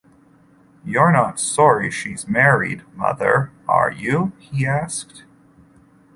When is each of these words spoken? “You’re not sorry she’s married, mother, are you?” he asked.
“You’re 0.83 1.11
not 1.13 1.39
sorry 1.39 1.91
she’s 1.91 2.27
married, 2.27 2.81
mother, 2.95 3.51
are 3.67 3.91
you?” 3.91 4.31
he 4.39 4.65
asked. 4.65 5.25